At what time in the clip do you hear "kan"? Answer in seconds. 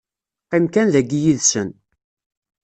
0.73-0.87